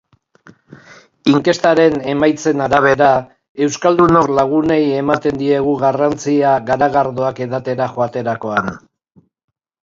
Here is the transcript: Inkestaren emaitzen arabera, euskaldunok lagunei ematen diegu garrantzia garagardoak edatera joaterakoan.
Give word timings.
Inkestaren 1.31 1.99
emaitzen 2.13 2.63
arabera, 2.67 3.09
euskaldunok 3.65 4.31
lagunei 4.39 4.79
ematen 5.03 5.37
diegu 5.43 5.75
garrantzia 5.85 6.55
garagardoak 6.71 7.43
edatera 7.47 7.89
joaterakoan. 7.95 8.75